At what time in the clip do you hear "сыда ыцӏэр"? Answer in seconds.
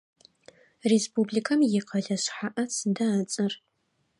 2.75-3.53